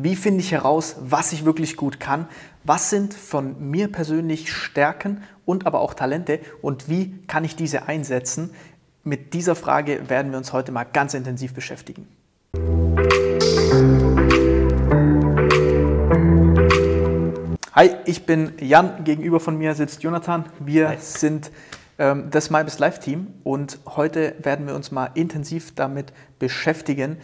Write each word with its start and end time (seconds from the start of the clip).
Wie 0.00 0.14
finde 0.14 0.40
ich 0.40 0.52
heraus, 0.52 0.94
was 1.00 1.32
ich 1.32 1.44
wirklich 1.44 1.76
gut 1.76 1.98
kann? 1.98 2.28
Was 2.62 2.88
sind 2.88 3.14
von 3.14 3.70
mir 3.70 3.90
persönlich 3.90 4.52
Stärken 4.52 5.24
und 5.44 5.66
aber 5.66 5.80
auch 5.80 5.92
Talente 5.92 6.38
und 6.62 6.88
wie 6.88 7.18
kann 7.26 7.42
ich 7.42 7.56
diese 7.56 7.88
einsetzen? 7.88 8.50
Mit 9.02 9.34
dieser 9.34 9.56
Frage 9.56 10.08
werden 10.08 10.30
wir 10.30 10.38
uns 10.38 10.52
heute 10.52 10.70
mal 10.70 10.84
ganz 10.84 11.14
intensiv 11.14 11.52
beschäftigen. 11.52 12.06
Hi, 17.72 17.90
ich 18.04 18.24
bin 18.24 18.52
Jan. 18.60 19.02
Gegenüber 19.02 19.40
von 19.40 19.58
mir 19.58 19.74
sitzt 19.74 20.04
Jonathan. 20.04 20.44
Wir 20.60 20.90
Hi. 20.90 20.96
sind 21.00 21.50
ähm, 21.98 22.28
das 22.30 22.50
MyBest 22.50 22.78
Live 22.78 23.00
Team 23.00 23.34
und 23.42 23.80
heute 23.96 24.36
werden 24.42 24.68
wir 24.68 24.76
uns 24.76 24.92
mal 24.92 25.10
intensiv 25.14 25.74
damit 25.74 26.12
beschäftigen, 26.38 27.16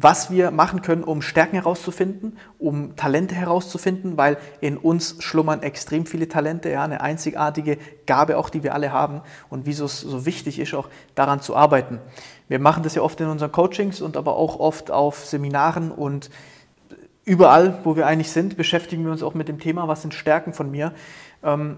was 0.00 0.30
wir 0.30 0.50
machen 0.50 0.82
können, 0.82 1.04
um 1.04 1.22
Stärken 1.22 1.56
herauszufinden, 1.56 2.38
um 2.58 2.96
Talente 2.96 3.34
herauszufinden, 3.34 4.16
weil 4.16 4.38
in 4.60 4.76
uns 4.76 5.16
schlummern 5.20 5.62
extrem 5.62 6.06
viele 6.06 6.28
Talente, 6.28 6.70
ja, 6.70 6.84
eine 6.84 7.00
einzigartige 7.00 7.78
Gabe 8.06 8.38
auch, 8.38 8.48
die 8.48 8.62
wir 8.62 8.74
alle 8.74 8.92
haben 8.92 9.20
und 9.50 9.66
wieso 9.66 9.84
es 9.84 10.00
so 10.00 10.24
wichtig 10.24 10.58
ist, 10.58 10.74
auch 10.74 10.88
daran 11.14 11.40
zu 11.40 11.56
arbeiten. 11.56 11.98
Wir 12.48 12.58
machen 12.58 12.82
das 12.82 12.94
ja 12.94 13.02
oft 13.02 13.20
in 13.20 13.26
unseren 13.28 13.52
Coachings 13.52 14.00
und 14.00 14.16
aber 14.16 14.36
auch 14.36 14.58
oft 14.58 14.90
auf 14.90 15.26
Seminaren 15.26 15.90
und 15.90 16.30
überall, 17.24 17.78
wo 17.84 17.96
wir 17.96 18.06
eigentlich 18.06 18.30
sind, 18.30 18.56
beschäftigen 18.56 19.04
wir 19.04 19.12
uns 19.12 19.22
auch 19.22 19.34
mit 19.34 19.48
dem 19.48 19.58
Thema, 19.58 19.88
was 19.88 20.02
sind 20.02 20.14
Stärken 20.14 20.52
von 20.52 20.70
mir. 20.70 20.92
Ähm, 21.42 21.76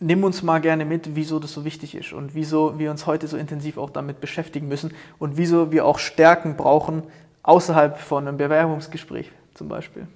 nimm 0.00 0.24
uns 0.24 0.42
mal 0.42 0.60
gerne 0.60 0.84
mit, 0.84 1.16
wieso 1.16 1.38
das 1.38 1.52
so 1.52 1.64
wichtig 1.64 1.94
ist 1.94 2.12
und 2.12 2.34
wieso 2.34 2.78
wir 2.78 2.90
uns 2.90 3.06
heute 3.06 3.26
so 3.26 3.36
intensiv 3.36 3.78
auch 3.78 3.90
damit 3.90 4.20
beschäftigen 4.20 4.68
müssen 4.68 4.94
und 5.18 5.36
wieso 5.36 5.72
wir 5.72 5.84
auch 5.84 5.98
Stärken 5.98 6.56
brauchen 6.56 7.02
außerhalb 7.42 7.98
von 7.98 8.28
einem 8.28 8.36
Bewerbungsgespräch 8.36 9.32
zum 9.54 9.68
Beispiel. 9.68 10.06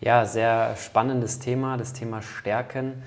Ja, 0.00 0.26
sehr 0.26 0.76
spannendes 0.76 1.38
Thema, 1.38 1.76
das 1.76 1.92
Thema 1.92 2.20
Stärken. 2.22 3.02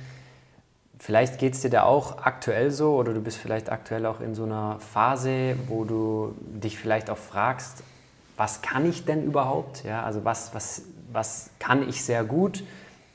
Vielleicht 1.00 1.38
geht 1.38 1.54
es 1.54 1.62
dir 1.62 1.70
da 1.70 1.84
auch 1.84 2.18
aktuell 2.18 2.72
so 2.72 2.96
oder 2.96 3.14
du 3.14 3.22
bist 3.22 3.38
vielleicht 3.38 3.72
aktuell 3.72 4.06
auch 4.08 4.20
in 4.20 4.34
so 4.34 4.44
einer 4.44 4.80
Phase, 4.80 5.56
wo 5.68 5.84
du 5.84 6.34
dich 6.42 6.78
vielleicht 6.80 7.10
auch 7.10 7.18
fragst, 7.18 7.84
was 8.36 8.62
kann 8.62 8.88
ich 8.90 9.06
denn 9.06 9.24
überhaupt? 9.24 9.84
Ja, 9.84 10.04
also 10.04 10.26
was, 10.26 10.54
was, 10.56 10.84
was 11.12 11.52
kann 11.60 11.88
ich 11.88 12.04
sehr 12.04 12.24
gut, 12.24 12.64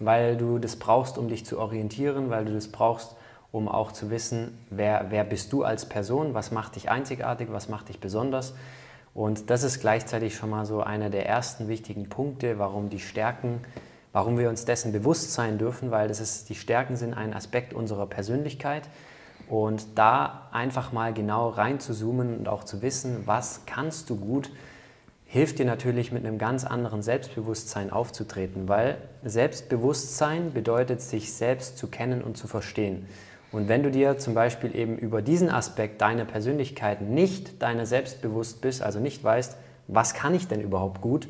weil 0.04 0.36
du 0.36 0.58
das 0.58 0.76
brauchst, 0.76 1.18
um 1.18 1.28
dich 1.28 1.46
zu 1.46 1.58
orientieren, 1.58 2.30
weil 2.30 2.44
du 2.44 2.52
das 2.52 2.68
brauchst, 2.68 3.16
um 3.52 3.68
auch 3.68 3.92
zu 3.92 4.10
wissen, 4.10 4.58
wer, 4.70 5.06
wer 5.10 5.24
bist 5.24 5.52
du 5.52 5.62
als 5.62 5.86
Person, 5.86 6.34
was 6.34 6.50
macht 6.50 6.76
dich 6.76 6.90
einzigartig, 6.90 7.48
was 7.50 7.68
macht 7.68 7.88
dich 7.88 8.00
besonders. 8.00 8.54
Und 9.14 9.50
das 9.50 9.62
ist 9.62 9.80
gleichzeitig 9.80 10.34
schon 10.34 10.50
mal 10.50 10.64
so 10.64 10.80
einer 10.82 11.10
der 11.10 11.26
ersten 11.26 11.68
wichtigen 11.68 12.08
Punkte, 12.08 12.58
warum 12.58 12.88
die 12.88 12.98
Stärken, 12.98 13.60
warum 14.12 14.38
wir 14.38 14.48
uns 14.48 14.64
dessen 14.64 14.92
bewusst 14.92 15.32
sein 15.32 15.58
dürfen, 15.58 15.90
weil 15.90 16.08
das 16.08 16.20
ist, 16.20 16.48
die 16.48 16.54
Stärken 16.54 16.96
sind 16.96 17.12
ein 17.12 17.34
Aspekt 17.34 17.74
unserer 17.74 18.06
Persönlichkeit. 18.06 18.88
Und 19.48 19.98
da 19.98 20.48
einfach 20.52 20.92
mal 20.92 21.12
genau 21.12 21.50
reinzuzoomen 21.50 22.38
und 22.38 22.48
auch 22.48 22.64
zu 22.64 22.80
wissen, 22.80 23.22
was 23.26 23.66
kannst 23.66 24.08
du 24.08 24.16
gut, 24.16 24.50
hilft 25.32 25.58
dir 25.58 25.64
natürlich 25.64 26.12
mit 26.12 26.26
einem 26.26 26.36
ganz 26.36 26.62
anderen 26.62 27.00
Selbstbewusstsein 27.00 27.90
aufzutreten, 27.90 28.68
weil 28.68 28.98
Selbstbewusstsein 29.24 30.52
bedeutet, 30.52 31.00
sich 31.00 31.32
selbst 31.32 31.78
zu 31.78 31.86
kennen 31.86 32.20
und 32.20 32.36
zu 32.36 32.46
verstehen. 32.46 33.06
Und 33.50 33.66
wenn 33.66 33.82
du 33.82 33.90
dir 33.90 34.18
zum 34.18 34.34
Beispiel 34.34 34.76
eben 34.76 34.98
über 34.98 35.22
diesen 35.22 35.48
Aspekt 35.48 36.02
deiner 36.02 36.26
Persönlichkeit 36.26 37.00
nicht 37.00 37.62
deiner 37.62 37.86
selbstbewusst 37.86 38.60
bist, 38.60 38.82
also 38.82 39.00
nicht 39.00 39.24
weißt, 39.24 39.56
was 39.88 40.12
kann 40.12 40.34
ich 40.34 40.48
denn 40.48 40.60
überhaupt 40.60 41.00
gut, 41.00 41.28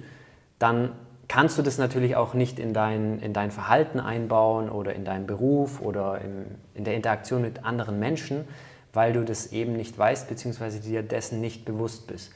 dann 0.59 0.91
kannst 1.29 1.57
du 1.59 1.63
das 1.63 1.79
natürlich 1.79 2.17
auch 2.17 2.35
nicht 2.35 2.59
in 2.59 2.75
dein, 2.75 3.21
in 3.21 3.33
dein 3.33 3.53
Verhalten 3.53 4.01
einbauen 4.01 4.69
oder 4.69 4.95
in 4.95 5.05
deinen 5.05 5.29
Beruf 5.29 5.81
oder 5.81 6.21
in, 6.21 6.47
in 6.75 6.83
der 6.83 6.97
Interaktion 6.97 7.41
mit 7.41 7.65
anderen 7.65 8.01
Menschen, 8.01 8.49
weil 8.93 9.13
du 9.13 9.25
das 9.25 9.53
eben 9.53 9.75
nicht 9.75 9.97
weißt, 9.97 10.29
beziehungsweise 10.29 10.81
dir 10.81 11.05
dessen 11.05 11.41
nicht 11.41 11.65
bewusst 11.65 12.09
bist. 12.09 12.33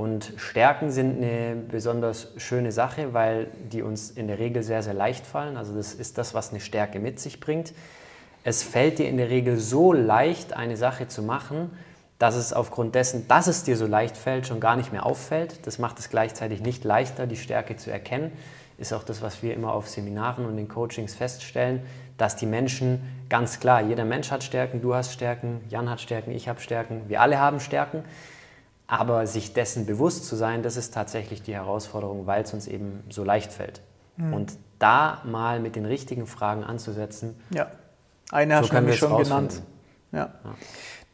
Und 0.00 0.32
Stärken 0.38 0.90
sind 0.90 1.22
eine 1.22 1.54
besonders 1.54 2.28
schöne 2.38 2.72
Sache, 2.72 3.12
weil 3.12 3.48
die 3.70 3.82
uns 3.82 4.10
in 4.10 4.28
der 4.28 4.38
Regel 4.38 4.62
sehr, 4.62 4.82
sehr 4.82 4.94
leicht 4.94 5.26
fallen. 5.26 5.58
Also 5.58 5.74
das 5.74 5.92
ist 5.92 6.16
das, 6.16 6.32
was 6.32 6.52
eine 6.52 6.60
Stärke 6.60 6.98
mit 6.98 7.20
sich 7.20 7.38
bringt. 7.38 7.74
Es 8.42 8.62
fällt 8.62 8.98
dir 8.98 9.10
in 9.10 9.18
der 9.18 9.28
Regel 9.28 9.58
so 9.58 9.92
leicht, 9.92 10.54
eine 10.54 10.78
Sache 10.78 11.06
zu 11.06 11.22
machen, 11.22 11.70
dass 12.18 12.34
es 12.34 12.54
aufgrund 12.54 12.94
dessen, 12.94 13.28
dass 13.28 13.46
es 13.46 13.62
dir 13.62 13.76
so 13.76 13.86
leicht 13.86 14.16
fällt, 14.16 14.46
schon 14.46 14.58
gar 14.58 14.74
nicht 14.74 14.90
mehr 14.90 15.04
auffällt. 15.04 15.66
Das 15.66 15.78
macht 15.78 15.98
es 15.98 16.08
gleichzeitig 16.08 16.62
nicht 16.62 16.82
leichter, 16.82 17.26
die 17.26 17.36
Stärke 17.36 17.76
zu 17.76 17.90
erkennen. 17.90 18.32
Ist 18.78 18.94
auch 18.94 19.02
das, 19.02 19.20
was 19.20 19.42
wir 19.42 19.52
immer 19.52 19.74
auf 19.74 19.86
Seminaren 19.86 20.46
und 20.46 20.56
in 20.56 20.68
Coachings 20.68 21.14
feststellen, 21.14 21.82
dass 22.16 22.36
die 22.36 22.46
Menschen 22.46 23.02
ganz 23.28 23.60
klar, 23.60 23.82
jeder 23.82 24.06
Mensch 24.06 24.30
hat 24.30 24.44
Stärken, 24.44 24.80
du 24.80 24.94
hast 24.94 25.12
Stärken, 25.12 25.60
Jan 25.68 25.90
hat 25.90 26.00
Stärken, 26.00 26.30
ich 26.30 26.48
habe 26.48 26.58
Stärken, 26.58 27.02
wir 27.08 27.20
alle 27.20 27.38
haben 27.38 27.60
Stärken. 27.60 28.02
Aber 28.92 29.24
sich 29.28 29.52
dessen 29.52 29.86
bewusst 29.86 30.26
zu 30.26 30.34
sein, 30.34 30.64
das 30.64 30.76
ist 30.76 30.92
tatsächlich 30.92 31.42
die 31.42 31.54
Herausforderung, 31.54 32.26
weil 32.26 32.42
es 32.42 32.52
uns 32.52 32.66
eben 32.66 33.04
so 33.08 33.22
leicht 33.22 33.52
fällt. 33.52 33.82
Mhm. 34.16 34.34
Und 34.34 34.52
da 34.80 35.22
mal 35.24 35.60
mit 35.60 35.76
den 35.76 35.86
richtigen 35.86 36.26
Fragen 36.26 36.64
anzusetzen. 36.64 37.36
Ja, 37.54 37.70
eine 38.32 38.56
hast 38.56 38.66
so 38.66 38.70
du 38.70 38.80
nämlich 38.80 38.98
schon 38.98 39.22
genannt. 39.22 39.62
Ja. 40.10 40.32
ja. 40.44 40.54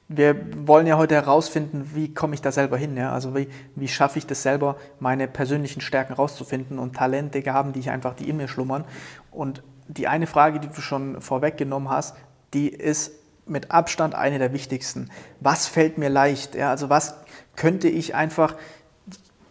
Wir 0.08 0.36
wollen 0.66 0.86
ja 0.86 0.96
heute 0.96 1.16
herausfinden, 1.16 1.90
wie 1.92 2.14
komme 2.14 2.34
ich 2.34 2.40
da 2.40 2.50
selber 2.50 2.78
hin. 2.78 2.96
Ja? 2.96 3.12
Also 3.12 3.36
wie, 3.36 3.48
wie 3.74 3.88
schaffe 3.88 4.18
ich 4.18 4.26
das 4.26 4.42
selber, 4.42 4.76
meine 4.98 5.28
persönlichen 5.28 5.82
Stärken 5.82 6.14
rauszufinden 6.14 6.78
und 6.78 6.96
Talente, 6.96 7.42
Gaben, 7.42 7.74
die 7.74 7.80
ich 7.80 7.90
einfach, 7.90 8.14
die 8.14 8.30
in 8.30 8.38
mir 8.38 8.48
schlummern. 8.48 8.86
Und 9.30 9.62
die 9.86 10.08
eine 10.08 10.26
Frage, 10.26 10.60
die 10.60 10.68
du 10.68 10.80
schon 10.80 11.20
vorweggenommen 11.20 11.90
hast, 11.90 12.16
die 12.54 12.68
ist 12.68 13.12
mit 13.46 13.70
Abstand 13.70 14.14
eine 14.14 14.38
der 14.38 14.52
wichtigsten. 14.52 15.10
Was 15.40 15.66
fällt 15.66 15.98
mir 15.98 16.08
leicht? 16.08 16.54
Ja? 16.54 16.70
Also 16.70 16.88
was 16.88 17.16
könnte 17.56 17.88
ich 17.88 18.14
einfach 18.14 18.54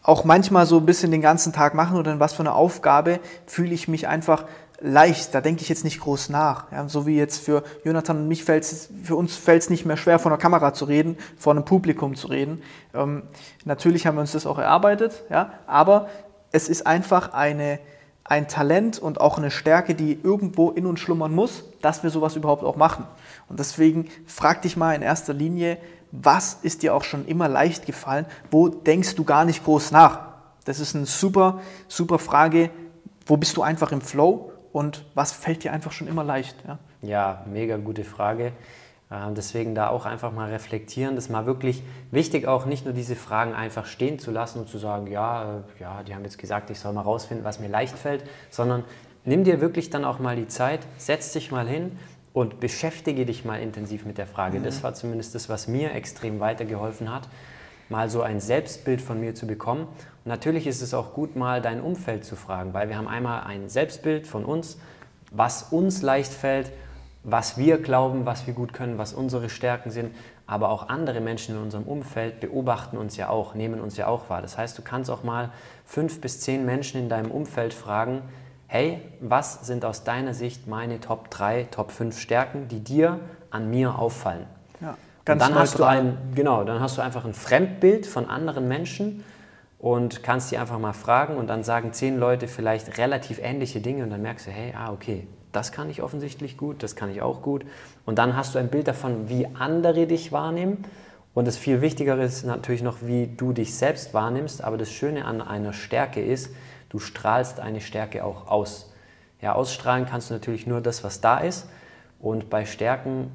auch 0.04 0.24
manchmal 0.24 0.66
so 0.68 0.78
ein 0.78 0.86
bisschen 0.86 1.12
den 1.12 1.22
ganzen 1.22 1.52
Tag 1.52 1.74
machen 1.74 1.98
oder 1.98 2.12
in 2.12 2.20
was 2.20 2.34
für 2.34 2.44
eine 2.44 2.54
Aufgabe 2.54 3.20
fühle 3.48 3.74
ich 3.74 3.88
mich 3.88 4.08
einfach 4.08 4.46
leicht, 4.80 5.34
da 5.34 5.42
denke 5.42 5.62
ich 5.62 5.70
jetzt 5.70 5.84
nicht 5.84 6.00
groß 6.00 6.30
nach. 6.30 6.72
Ja, 6.72 6.88
so 6.88 7.08
wie 7.08 7.18
jetzt 7.18 7.40
für 7.40 7.64
Jonathan 7.84 8.18
und 8.18 8.28
mich 8.28 8.44
fällt 8.44 8.64
es, 8.64 8.90
für 9.04 9.16
uns 9.16 9.36
fällt 9.36 9.64
es 9.64 9.70
nicht 9.70 9.86
mehr 9.86 9.98
schwer, 9.98 10.20
vor 10.20 10.32
einer 10.32 10.40
Kamera 10.40 10.74
zu 10.74 10.86
reden, 10.86 11.18
vor 11.38 11.54
einem 11.54 11.66
Publikum 11.66 12.16
zu 12.16 12.28
reden. 12.28 12.62
Ähm, 12.94 13.24
natürlich 13.64 14.06
haben 14.06 14.16
wir 14.16 14.22
uns 14.22 14.34
das 14.34 14.46
auch 14.46 14.60
erarbeitet, 14.60 15.24
ja, 15.30 15.54
aber 15.66 16.10
es 16.52 16.70
ist 16.70 16.86
einfach 16.86 17.34
eine, 17.34 17.80
ein 18.24 18.48
Talent 18.48 19.00
und 19.00 19.20
auch 19.20 19.38
eine 19.38 19.52
Stärke, 19.52 19.96
die 19.96 20.20
irgendwo 20.22 20.72
in 20.72 20.86
uns 20.86 21.00
schlummern 21.00 21.34
muss, 21.34 21.64
dass 21.82 22.04
wir 22.04 22.10
sowas 22.10 22.36
überhaupt 22.36 22.64
auch 22.64 22.76
machen. 22.76 23.06
Und 23.50 23.60
deswegen 23.60 24.10
frag 24.26 24.62
dich 24.62 24.78
mal 24.78 24.94
in 24.94 25.02
erster 25.02 25.34
Linie, 25.34 25.78
was 26.22 26.60
ist 26.62 26.84
dir 26.84 26.94
auch 26.96 27.04
schon 27.04 27.26
immer 27.26 27.48
leicht 27.48 27.86
gefallen? 27.86 28.26
Wo 28.52 28.68
denkst 28.70 29.16
du 29.16 29.24
gar 29.24 29.46
nicht 29.46 29.64
groß 29.64 29.92
nach? 29.92 30.20
Das 30.66 30.80
ist 30.80 30.96
eine 30.96 31.06
super, 31.06 31.62
super 31.88 32.20
Frage. 32.20 32.70
Wo 33.26 33.38
bist 33.38 33.58
du 33.58 33.62
einfach 33.62 33.92
im 33.92 34.02
Flow 34.02 34.52
und 34.72 35.06
was 35.14 35.32
fällt 35.32 35.64
dir 35.64 35.74
einfach 35.74 35.92
schon 35.92 36.08
immer 36.08 36.24
leicht? 36.24 36.56
Ja, 36.68 36.80
ja 37.02 37.46
mega 37.52 37.78
gute 37.78 38.04
Frage. 38.04 38.52
Ähm, 39.12 39.36
deswegen 39.36 39.76
da 39.76 39.90
auch 39.90 40.06
einfach 40.06 40.32
mal 40.32 40.50
reflektieren. 40.50 41.16
Das 41.16 41.26
ist 41.26 41.32
mal 41.32 41.46
wirklich 41.46 41.84
wichtig, 42.12 42.48
auch 42.48 42.66
nicht 42.66 42.86
nur 42.86 42.94
diese 42.94 43.16
Fragen 43.16 43.54
einfach 43.54 43.86
stehen 43.86 44.18
zu 44.18 44.32
lassen 44.32 44.60
und 44.60 44.68
zu 44.68 44.78
sagen, 44.78 45.08
ja, 45.08 45.60
äh, 45.60 45.82
ja, 45.82 46.04
die 46.04 46.16
haben 46.16 46.24
jetzt 46.24 46.40
gesagt, 46.40 46.70
ich 46.72 46.80
soll 46.80 46.94
mal 46.94 47.02
rausfinden, 47.02 47.46
was 47.46 47.60
mir 47.60 47.68
leicht 47.68 47.98
fällt, 47.98 48.24
sondern 48.50 48.84
nimm 49.24 49.44
dir 49.44 49.62
wirklich 49.62 49.92
dann 49.92 50.06
auch 50.06 50.20
mal 50.20 50.36
die 50.36 50.48
Zeit, 50.48 50.82
setz 50.98 51.34
dich 51.34 51.52
mal 51.52 51.68
hin 51.68 51.98
und 52.36 52.60
beschäftige 52.60 53.26
dich 53.26 53.46
mal 53.46 53.62
intensiv 53.62 54.06
mit 54.06 54.18
der 54.18 54.28
Frage. 54.28 54.60
Mhm. 54.60 54.66
Das 54.66 54.84
war 54.84 54.94
zumindest 54.94 55.34
das, 55.36 55.48
was 55.48 55.70
mir 55.70 55.94
extrem 55.94 56.42
weitergeholfen 56.42 57.12
hat, 57.12 57.30
mal 57.88 58.10
so 58.10 58.22
ein 58.22 58.42
Selbstbild 58.42 59.02
von 59.02 59.22
mir 59.22 59.36
zu 59.36 59.48
bekommen. 59.48 59.84
Und 59.84 60.26
natürlich 60.26 60.68
ist 60.68 60.82
es 60.82 60.94
auch 60.94 61.14
gut, 61.14 61.38
mal 61.38 61.62
dein 61.62 61.80
Umfeld 61.80 62.26
zu 62.26 62.36
fragen, 62.36 62.74
weil 62.74 62.90
wir 62.90 62.98
haben 62.98 63.08
einmal 63.08 63.44
ein 63.46 63.70
Selbstbild 63.70 64.28
von 64.28 64.44
uns, 64.44 64.78
was 65.32 65.72
uns 65.72 66.02
leicht 66.02 66.34
fällt, 66.34 66.74
was 67.24 67.58
wir 67.58 67.78
glauben, 67.78 68.26
was 68.26 68.46
wir 68.48 68.54
gut 68.54 68.74
können, 68.74 68.98
was 68.98 69.14
unsere 69.14 69.48
Stärken 69.50 69.90
sind, 69.90 70.14
aber 70.46 70.70
auch 70.70 70.90
andere 70.90 71.22
Menschen 71.22 71.56
in 71.56 71.62
unserem 71.62 71.86
Umfeld 71.86 72.42
beobachten 72.42 72.98
uns 72.98 73.16
ja 73.16 73.30
auch, 73.30 73.56
nehmen 73.56 73.80
uns 73.80 73.96
ja 73.96 74.08
auch 74.08 74.30
wahr. 74.30 74.42
Das 74.42 74.58
heißt, 74.58 74.78
du 74.78 74.82
kannst 74.82 75.10
auch 75.10 75.24
mal 75.24 75.52
fünf 75.86 76.20
bis 76.20 76.42
zehn 76.42 76.66
Menschen 76.66 77.00
in 77.00 77.08
deinem 77.08 77.32
Umfeld 77.32 77.74
fragen, 77.74 78.24
hey, 78.68 79.02
was 79.20 79.66
sind 79.66 79.86
aus 79.86 80.04
deiner 80.04 80.34
Sicht 80.34 80.68
meine 80.68 81.00
Top 81.00 81.30
3, 81.30 81.68
Top 81.72 81.92
5 81.92 82.20
Stärken, 82.20 82.68
die 82.68 82.80
dir 82.80 83.20
an 83.50 83.70
mir 83.70 83.98
auffallen? 83.98 84.46
Ja, 84.82 84.98
ganz 85.24 85.44
und 85.44 85.50
dann 85.50 85.60
hast 85.60 85.80
du 85.80 85.84
ein, 85.84 86.18
genau, 86.36 86.64
dann 86.64 86.80
hast 86.80 86.98
du 86.98 87.02
einfach 87.02 87.26
ein 87.26 87.34
Fremdbild 87.34 88.06
von 88.06 88.30
anderen 88.30 88.68
Menschen 88.68 89.24
und 89.80 90.24
kannst 90.24 90.52
die 90.52 90.58
einfach 90.58 90.80
mal 90.80 90.94
fragen 90.94 91.38
und 91.38 91.48
dann 91.48 91.64
sagen 91.64 91.94
zehn 91.94 92.18
Leute 92.18 92.48
vielleicht 92.48 92.98
relativ 92.98 93.40
ähnliche 93.40 93.82
Dinge 93.82 94.04
und 94.04 94.10
dann 94.10 94.22
merkst 94.22 94.48
du, 94.48 94.52
hey, 94.52 94.74
ah, 94.76 94.92
okay, 94.92 95.28
das 95.56 95.72
kann 95.72 95.90
ich 95.90 96.02
offensichtlich 96.02 96.58
gut, 96.58 96.84
das 96.84 96.96
kann 96.96 97.10
ich 97.10 97.22
auch 97.22 97.42
gut. 97.42 97.66
Und 98.06 98.20
dann 98.20 98.36
hast 98.36 98.56
du 98.56 98.60
ein 98.60 98.68
Bild 98.68 98.88
davon, 98.88 99.30
wie 99.30 99.48
andere 99.58 100.06
dich 100.06 100.32
wahrnehmen 100.32 100.84
Und 101.34 101.48
das 101.48 101.58
viel 101.58 101.82
Wichtigere 101.82 102.24
ist 102.24 102.46
natürlich 102.46 102.84
noch, 102.84 102.98
wie 103.02 103.28
du 103.28 103.54
dich 103.54 103.76
selbst 103.76 104.14
wahrnimmst. 104.14 104.64
Aber 104.64 104.78
das 104.78 104.92
Schöne 104.92 105.26
an 105.26 105.42
einer 105.42 105.74
Stärke 105.74 106.22
ist, 106.22 106.50
du 106.90 107.00
strahlst 107.00 107.60
eine 107.60 107.82
Stärke 107.82 108.24
auch 108.24 108.48
aus. 108.48 108.92
Ja, 109.42 109.54
ausstrahlen 109.54 110.06
kannst 110.06 110.30
du 110.30 110.34
natürlich 110.34 110.66
nur 110.68 110.82
das, 110.82 111.04
was 111.04 111.22
da 111.22 111.38
ist. 111.38 111.68
Und 112.20 112.50
bei 112.50 112.66
Stärken, 112.66 113.32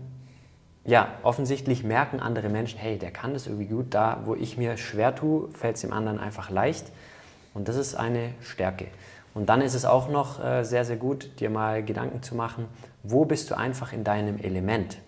ja, 0.84 1.08
offensichtlich 1.22 1.84
merken 1.84 2.20
andere 2.20 2.48
Menschen, 2.48 2.78
hey, 2.78 2.98
der 2.98 3.10
kann 3.10 3.32
das 3.32 3.46
irgendwie 3.46 3.66
gut. 3.66 3.94
Da, 3.94 4.22
wo 4.24 4.34
ich 4.34 4.56
mir 4.56 4.76
schwer 4.76 5.14
tue, 5.14 5.48
fällt 5.50 5.76
es 5.76 5.82
dem 5.82 5.92
anderen 5.92 6.18
einfach 6.18 6.50
leicht. 6.50 6.86
Und 7.54 7.68
das 7.68 7.76
ist 7.76 7.94
eine 7.94 8.32
Stärke. 8.40 8.86
Und 9.34 9.48
dann 9.48 9.60
ist 9.60 9.74
es 9.74 9.84
auch 9.84 10.08
noch 10.08 10.42
äh, 10.42 10.64
sehr, 10.64 10.84
sehr 10.84 10.96
gut, 10.96 11.40
dir 11.40 11.50
mal 11.50 11.84
Gedanken 11.84 12.22
zu 12.22 12.34
machen, 12.34 12.66
wo 13.02 13.24
bist 13.24 13.50
du 13.50 13.56
einfach 13.56 13.92
in 13.92 14.04
deinem 14.04 14.38
Element? 14.38 14.98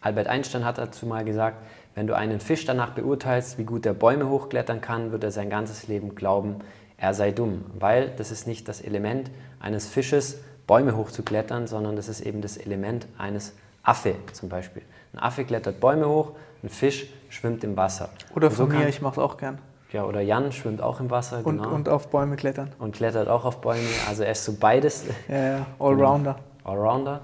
Albert 0.00 0.28
Einstein 0.28 0.64
hat 0.64 0.76
dazu 0.76 1.06
mal 1.06 1.24
gesagt, 1.24 1.56
wenn 1.94 2.06
du 2.06 2.14
einen 2.14 2.40
Fisch 2.40 2.66
danach 2.66 2.90
beurteilst, 2.90 3.56
wie 3.56 3.64
gut 3.64 3.86
er 3.86 3.94
Bäume 3.94 4.28
hochklettern 4.28 4.80
kann, 4.80 5.12
wird 5.12 5.24
er 5.24 5.30
sein 5.30 5.48
ganzes 5.48 5.88
Leben 5.88 6.14
glauben, 6.14 6.56
er 7.04 7.12
sei 7.12 7.32
dumm. 7.32 7.66
Weil 7.78 8.10
das 8.16 8.30
ist 8.30 8.46
nicht 8.46 8.66
das 8.66 8.80
Element 8.80 9.30
eines 9.60 9.86
Fisches, 9.86 10.38
Bäume 10.66 10.96
hochzuklettern, 10.96 11.66
sondern 11.66 11.96
das 11.96 12.08
ist 12.08 12.22
eben 12.22 12.40
das 12.40 12.56
Element 12.56 13.06
eines 13.18 13.52
Affe 13.82 14.14
zum 14.32 14.48
Beispiel. 14.48 14.82
Ein 15.12 15.18
Affe 15.18 15.44
klettert 15.44 15.80
Bäume 15.80 16.08
hoch, 16.08 16.32
ein 16.62 16.70
Fisch 16.70 17.06
schwimmt 17.28 17.62
im 17.62 17.76
Wasser. 17.76 18.08
Oder 18.34 18.50
von 18.50 18.70
so 18.70 18.76
mir, 18.76 18.88
ich 18.88 19.02
mache 19.02 19.20
es 19.20 19.26
auch 19.26 19.36
gern. 19.36 19.58
Ja, 19.92 20.04
oder 20.06 20.22
Jan 20.22 20.50
schwimmt 20.50 20.80
auch 20.80 20.98
im 20.98 21.10
Wasser. 21.10 21.44
Und, 21.44 21.58
genau. 21.58 21.74
und 21.74 21.90
auf 21.90 22.08
Bäume 22.08 22.36
klettern. 22.36 22.72
Und 22.78 22.96
klettert 22.96 23.28
auch 23.28 23.44
auf 23.44 23.60
Bäume. 23.60 23.86
Also 24.08 24.22
er 24.22 24.32
ist 24.32 24.44
so 24.44 24.54
beides. 24.58 25.04
Ja, 25.28 25.36
ja, 25.36 25.66
Allrounder. 25.78 26.38
Genau. 26.62 26.70
Allrounder. 26.70 27.20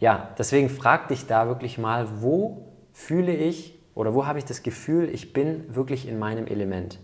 Ja, 0.00 0.30
deswegen 0.36 0.68
frag 0.68 1.06
dich 1.06 1.26
da 1.28 1.46
wirklich 1.46 1.78
mal, 1.78 2.08
wo 2.20 2.66
fühle 2.92 3.32
ich 3.32 3.78
oder 3.94 4.12
wo 4.12 4.26
habe 4.26 4.40
ich 4.40 4.44
das 4.44 4.64
Gefühl, 4.64 5.08
ich 5.08 5.32
bin 5.32 5.72
wirklich 5.72 6.08
in 6.08 6.18
meinem 6.18 6.48
Element. 6.48 6.98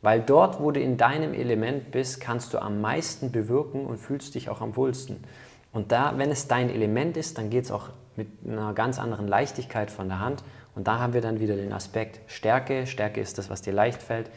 Weil 0.00 0.20
dort, 0.20 0.60
wo 0.60 0.70
du 0.70 0.80
in 0.80 0.96
deinem 0.96 1.34
Element 1.34 1.90
bist, 1.90 2.20
kannst 2.20 2.54
du 2.54 2.62
am 2.62 2.80
meisten 2.80 3.32
bewirken 3.32 3.84
und 3.84 3.98
fühlst 3.98 4.34
dich 4.34 4.48
auch 4.48 4.60
am 4.60 4.76
wohlsten. 4.76 5.24
Und 5.72 5.92
da, 5.92 6.14
wenn 6.16 6.30
es 6.30 6.46
dein 6.46 6.70
Element 6.70 7.16
ist, 7.16 7.38
dann 7.38 7.50
geht 7.50 7.64
es 7.64 7.70
auch 7.70 7.90
mit 8.16 8.28
einer 8.46 8.74
ganz 8.74 8.98
anderen 8.98 9.26
Leichtigkeit 9.26 9.90
von 9.90 10.08
der 10.08 10.20
Hand. 10.20 10.42
Und 10.74 10.86
da 10.86 10.98
haben 10.98 11.12
wir 11.12 11.20
dann 11.20 11.40
wieder 11.40 11.56
den 11.56 11.72
Aspekt 11.72 12.20
Stärke. 12.30 12.86
Stärke 12.86 13.20
ist 13.20 13.38
das, 13.38 13.50
was 13.50 13.62
dir 13.62 13.72
leicht 13.72 14.02
fällt. 14.02 14.30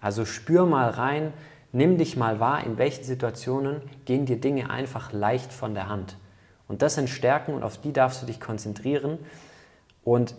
Also 0.00 0.24
spür 0.24 0.66
mal 0.66 0.90
rein, 0.90 1.32
nimm 1.72 1.96
dich 1.96 2.16
mal 2.16 2.40
wahr, 2.40 2.64
in 2.64 2.78
welchen 2.78 3.04
Situationen 3.04 3.82
gehen 4.04 4.26
dir 4.26 4.40
Dinge 4.40 4.70
einfach 4.70 5.12
leicht 5.12 5.52
von 5.52 5.74
der 5.74 5.88
Hand. 5.88 6.16
Und 6.66 6.82
das 6.82 6.94
sind 6.94 7.08
Stärken 7.08 7.54
und 7.54 7.62
auf 7.62 7.78
die 7.78 7.92
darfst 7.92 8.22
du 8.22 8.26
dich 8.26 8.40
konzentrieren. 8.40 9.18
Und 10.02 10.34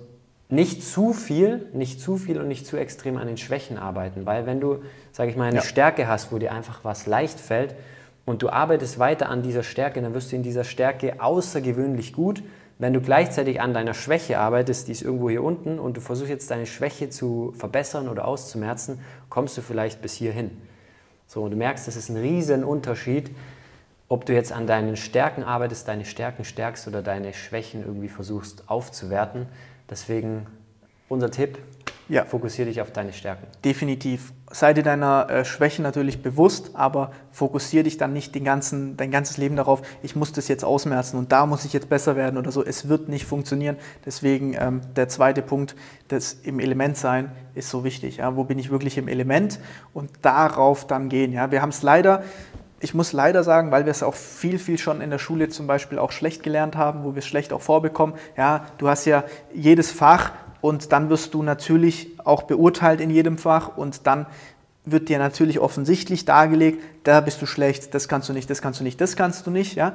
nicht 0.49 0.83
zu 0.83 1.13
viel, 1.13 1.67
nicht 1.73 1.99
zu 1.99 2.17
viel 2.17 2.39
und 2.39 2.47
nicht 2.47 2.67
zu 2.67 2.77
extrem 2.77 3.17
an 3.17 3.27
den 3.27 3.37
Schwächen 3.37 3.77
arbeiten, 3.77 4.25
weil 4.25 4.45
wenn 4.45 4.59
du, 4.59 4.79
sage 5.11 5.31
ich 5.31 5.37
mal, 5.37 5.45
eine 5.45 5.57
ja. 5.57 5.61
Stärke 5.61 6.07
hast, 6.07 6.31
wo 6.31 6.37
dir 6.37 6.51
einfach 6.53 6.83
was 6.83 7.07
leicht 7.07 7.39
fällt 7.39 7.75
und 8.25 8.41
du 8.41 8.49
arbeitest 8.49 8.99
weiter 8.99 9.29
an 9.29 9.41
dieser 9.41 9.63
Stärke, 9.63 10.01
dann 10.01 10.13
wirst 10.13 10.31
du 10.31 10.35
in 10.35 10.43
dieser 10.43 10.63
Stärke 10.63 11.15
außergewöhnlich 11.19 12.13
gut. 12.13 12.43
Wenn 12.77 12.93
du 12.93 12.99
gleichzeitig 12.99 13.61
an 13.61 13.73
deiner 13.73 13.93
Schwäche 13.93 14.37
arbeitest, 14.37 14.87
die 14.87 14.91
ist 14.91 15.01
irgendwo 15.01 15.29
hier 15.29 15.43
unten 15.43 15.79
und 15.79 15.97
du 15.97 16.01
versuchst 16.01 16.29
jetzt 16.29 16.51
deine 16.51 16.65
Schwäche 16.65 17.09
zu 17.09 17.53
verbessern 17.57 18.09
oder 18.09 18.27
auszumerzen, 18.27 18.99
kommst 19.29 19.57
du 19.57 19.61
vielleicht 19.61 20.01
bis 20.01 20.13
hierhin. 20.13 20.51
So, 21.25 21.41
und 21.43 21.51
du 21.51 21.57
merkst, 21.57 21.87
das 21.87 21.95
ist 21.95 22.09
ein 22.09 22.17
riesen 22.17 22.63
Unterschied, 22.63 23.31
ob 24.07 24.25
du 24.25 24.33
jetzt 24.33 24.51
an 24.51 24.67
deinen 24.67 24.97
Stärken 24.97 25.43
arbeitest, 25.43 25.87
deine 25.87 26.05
Stärken 26.05 26.45
stärkst 26.45 26.87
oder 26.87 27.01
deine 27.01 27.33
Schwächen 27.33 27.83
irgendwie 27.83 28.09
versuchst 28.09 28.65
aufzuwerten. 28.67 29.47
Deswegen 29.89 30.47
unser 31.07 31.29
Tipp, 31.31 31.59
ja. 32.09 32.25
fokussiere 32.25 32.67
dich 32.67 32.81
auf 32.81 32.91
deine 32.91 33.13
Stärken. 33.13 33.45
Definitiv. 33.63 34.33
Sei 34.51 34.73
dir 34.73 34.83
deiner 34.83 35.29
äh, 35.29 35.45
Schwäche 35.45 35.81
natürlich 35.81 36.21
bewusst, 36.21 36.71
aber 36.73 37.11
fokussiere 37.31 37.83
dich 37.83 37.97
dann 37.97 38.13
nicht 38.13 38.35
den 38.35 38.43
ganzen, 38.43 38.95
dein 38.97 39.11
ganzes 39.11 39.37
Leben 39.37 39.55
darauf, 39.55 39.81
ich 40.03 40.15
muss 40.15 40.31
das 40.31 40.47
jetzt 40.47 40.63
ausmerzen 40.63 41.17
und 41.17 41.31
da 41.31 41.45
muss 41.45 41.65
ich 41.65 41.73
jetzt 41.73 41.89
besser 41.89 42.15
werden 42.15 42.37
oder 42.37 42.51
so. 42.51 42.63
Es 42.63 42.87
wird 42.87 43.09
nicht 43.09 43.25
funktionieren. 43.25 43.77
Deswegen 44.05 44.55
ähm, 44.59 44.81
der 44.95 45.09
zweite 45.09 45.41
Punkt, 45.41 45.75
das 46.07 46.33
im 46.33 46.59
Element 46.59 46.97
sein, 46.97 47.31
ist 47.53 47.69
so 47.69 47.83
wichtig. 47.83 48.17
Ja? 48.17 48.35
Wo 48.35 48.43
bin 48.43 48.59
ich 48.59 48.69
wirklich 48.69 48.97
im 48.97 49.07
Element 49.07 49.59
und 49.93 50.11
darauf 50.21 50.87
dann 50.87 51.09
gehen. 51.09 51.33
Ja? 51.33 51.51
Wir 51.51 51.61
haben 51.61 51.69
es 51.69 51.81
leider 51.81 52.23
ich 52.79 52.93
muss 52.93 53.13
leider 53.13 53.43
sagen, 53.43 53.71
weil 53.71 53.85
wir 53.85 53.91
es 53.91 54.03
auch 54.03 54.13
viel, 54.13 54.59
viel 54.59 54.77
schon 54.77 55.01
in 55.01 55.09
der 55.09 55.17
Schule 55.17 55.49
zum 55.49 55.67
Beispiel 55.67 55.97
auch 55.97 56.11
schlecht 56.11 56.43
gelernt 56.43 56.75
haben, 56.75 57.03
wo 57.03 57.15
wir 57.15 57.19
es 57.19 57.25
schlecht 57.25 57.53
auch 57.53 57.61
vorbekommen. 57.61 58.15
Ja, 58.37 58.65
du 58.77 58.89
hast 58.89 59.05
ja 59.05 59.23
jedes 59.53 59.91
Fach 59.91 60.31
und 60.61 60.91
dann 60.91 61.09
wirst 61.09 61.33
du 61.33 61.43
natürlich 61.43 62.11
auch 62.23 62.43
beurteilt 62.43 63.01
in 63.01 63.09
jedem 63.09 63.37
Fach 63.37 63.77
und 63.77 64.07
dann 64.07 64.25
wird 64.85 65.09
dir 65.09 65.17
natürlich 65.17 65.59
offensichtlich 65.59 66.25
dargelegt, 66.25 66.83
da 67.03 67.21
bist 67.21 67.41
du 67.41 67.45
schlecht, 67.45 67.93
das 67.93 68.07
kannst 68.07 68.29
du 68.29 68.33
nicht, 68.33 68.49
das 68.49 68.61
kannst 68.61 68.79
du 68.79 68.83
nicht, 68.83 69.01
das 69.01 69.15
kannst 69.15 69.47
du 69.47 69.51
nicht. 69.51 69.75
Ja? 69.75 69.93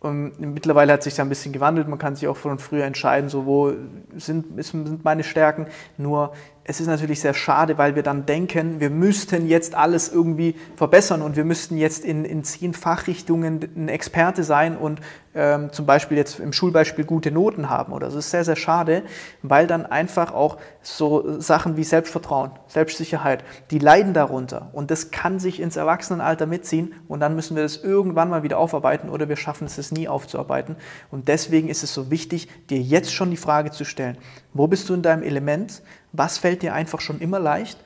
Und 0.00 0.40
mittlerweile 0.40 0.94
hat 0.94 1.02
sich 1.02 1.12
das 1.14 1.20
ein 1.20 1.28
bisschen 1.28 1.52
gewandelt. 1.52 1.86
Man 1.86 1.98
kann 1.98 2.16
sich 2.16 2.26
auch 2.26 2.36
von 2.36 2.58
früher 2.58 2.84
entscheiden, 2.84 3.28
so 3.28 3.44
wo 3.44 3.74
sind, 4.16 4.64
sind 4.64 5.04
meine 5.04 5.24
Stärken. 5.24 5.66
Nur 5.98 6.32
es 6.70 6.80
ist 6.80 6.86
natürlich 6.86 7.18
sehr 7.18 7.34
schade, 7.34 7.78
weil 7.78 7.96
wir 7.96 8.04
dann 8.04 8.26
denken, 8.26 8.78
wir 8.78 8.90
müssten 8.90 9.48
jetzt 9.48 9.74
alles 9.74 10.08
irgendwie 10.08 10.54
verbessern 10.76 11.20
und 11.20 11.34
wir 11.34 11.44
müssten 11.44 11.76
jetzt 11.76 12.04
in, 12.04 12.24
in 12.24 12.44
zehn 12.44 12.74
Fachrichtungen 12.74 13.68
ein 13.74 13.88
Experte 13.88 14.44
sein 14.44 14.76
und 14.76 15.00
ähm, 15.34 15.72
zum 15.72 15.86
Beispiel 15.86 16.16
jetzt 16.16 16.38
im 16.38 16.52
Schulbeispiel 16.52 17.04
gute 17.04 17.32
Noten 17.32 17.70
haben. 17.70 17.92
Oder 17.92 18.06
das 18.06 18.14
ist 18.14 18.30
sehr, 18.30 18.44
sehr 18.44 18.54
schade, 18.54 19.02
weil 19.42 19.66
dann 19.66 19.84
einfach 19.84 20.32
auch 20.32 20.58
so 20.80 21.40
Sachen 21.40 21.76
wie 21.76 21.82
Selbstvertrauen, 21.82 22.52
Selbstsicherheit, 22.68 23.44
die 23.72 23.80
leiden 23.80 24.14
darunter. 24.14 24.70
Und 24.72 24.92
das 24.92 25.10
kann 25.10 25.40
sich 25.40 25.60
ins 25.60 25.76
Erwachsenenalter 25.76 26.46
mitziehen 26.46 26.94
und 27.08 27.18
dann 27.18 27.34
müssen 27.34 27.56
wir 27.56 27.64
das 27.64 27.78
irgendwann 27.78 28.30
mal 28.30 28.44
wieder 28.44 28.58
aufarbeiten 28.58 29.10
oder 29.10 29.28
wir 29.28 29.36
schaffen 29.36 29.66
es, 29.66 29.76
es 29.76 29.90
nie 29.90 30.06
aufzuarbeiten. 30.06 30.76
Und 31.10 31.26
deswegen 31.26 31.68
ist 31.68 31.82
es 31.82 31.92
so 31.92 32.12
wichtig, 32.12 32.48
dir 32.70 32.80
jetzt 32.80 33.12
schon 33.12 33.30
die 33.30 33.36
Frage 33.36 33.72
zu 33.72 33.84
stellen, 33.84 34.18
wo 34.52 34.66
bist 34.66 34.88
du 34.88 34.94
in 34.94 35.02
deinem 35.02 35.22
Element? 35.22 35.82
Was 36.12 36.38
fällt 36.38 36.62
dir 36.62 36.74
einfach 36.74 37.00
schon 37.00 37.20
immer 37.20 37.38
leicht? 37.38 37.78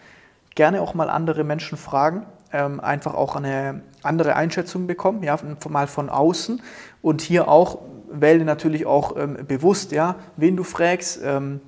Gerne 0.54 0.80
auch 0.80 0.94
mal 0.94 1.10
andere 1.10 1.44
Menschen 1.44 1.76
fragen, 1.76 2.26
ähm, 2.52 2.80
einfach 2.80 3.14
auch 3.14 3.36
eine 3.36 3.82
andere 4.02 4.36
Einschätzung 4.36 4.86
bekommen, 4.86 5.22
ja, 5.22 5.36
mal 5.68 5.86
von 5.86 6.08
außen. 6.08 6.62
Und 7.02 7.20
hier 7.20 7.48
auch 7.48 7.78
wähle 8.10 8.44
natürlich 8.44 8.86
auch 8.86 9.16
ähm, 9.16 9.38
bewusst, 9.46 9.92
ja, 9.92 10.16
wen 10.36 10.56
du 10.56 10.64
fragst. 10.64 11.20
Ähm, 11.22 11.60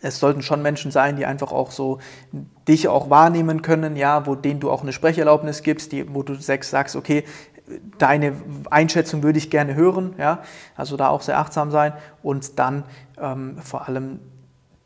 es 0.00 0.20
sollten 0.20 0.42
schon 0.42 0.60
Menschen 0.60 0.90
sein, 0.90 1.16
die 1.16 1.24
einfach 1.24 1.50
auch 1.50 1.70
so 1.70 1.98
dich 2.68 2.88
auch 2.88 3.08
wahrnehmen 3.08 3.62
können, 3.62 3.96
ja, 3.96 4.26
wo 4.26 4.34
denen 4.34 4.60
du 4.60 4.70
auch 4.70 4.82
eine 4.82 4.92
Sprecherlaubnis 4.92 5.62
gibst, 5.62 5.92
die, 5.92 6.14
wo 6.14 6.22
du 6.22 6.34
sagst, 6.34 6.94
okay, 6.94 7.24
deine 7.98 8.34
Einschätzung 8.70 9.22
würde 9.22 9.38
ich 9.38 9.50
gerne 9.50 9.74
hören, 9.74 10.14
ja, 10.18 10.42
also 10.76 10.96
da 10.96 11.08
auch 11.08 11.22
sehr 11.22 11.38
achtsam 11.38 11.70
sein 11.70 11.94
und 12.22 12.58
dann 12.58 12.84
ähm, 13.18 13.56
vor 13.62 13.88
allem 13.88 14.20